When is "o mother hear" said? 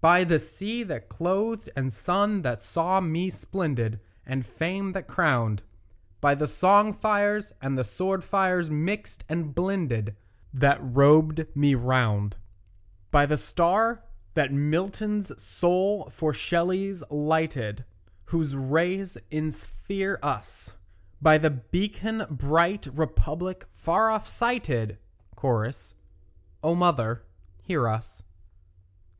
26.62-27.88